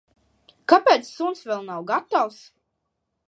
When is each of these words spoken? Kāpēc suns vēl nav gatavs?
Kāpēc 0.71 1.05
suns 1.09 1.45
vēl 1.51 1.63
nav 1.67 1.85
gatavs? 1.91 2.39